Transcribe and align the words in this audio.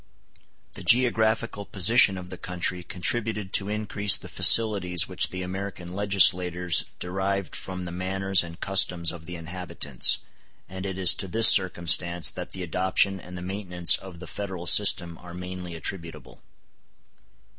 The 0.73 0.81
geographical 0.83 1.63
position 1.63 2.17
of 2.17 2.31
the 2.31 2.37
country 2.39 2.81
contributed 2.81 3.53
to 3.53 3.69
increase 3.69 4.15
the 4.15 4.27
facilities 4.27 5.07
which 5.07 5.29
the 5.29 5.43
American 5.43 5.93
legislators 5.93 6.85
derived 6.97 7.55
from 7.55 7.85
the 7.85 7.91
manners 7.91 8.43
and 8.43 8.59
customs 8.59 9.11
of 9.11 9.27
the 9.27 9.35
inhabitants; 9.35 10.17
and 10.67 10.87
it 10.87 10.97
is 10.97 11.13
to 11.13 11.27
this 11.27 11.49
circumstance 11.49 12.31
that 12.31 12.49
the 12.49 12.63
adoption 12.63 13.19
and 13.21 13.37
the 13.37 13.43
maintenance 13.43 13.95
of 13.95 14.17
the 14.17 14.25
Federal 14.25 14.65
system 14.65 15.19
are 15.19 15.35
mainly 15.35 15.75
attributable. 15.75 16.41